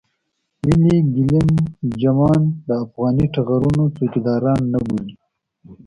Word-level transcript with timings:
ولې 0.65 0.95
ګېلم 1.13 1.49
جمان 2.01 2.41
د 2.67 2.69
افغاني 2.83 3.25
ټغرونو 3.33 3.83
څوکيداران 3.95 4.61
نه 4.73 4.79
بولې. 4.85 5.13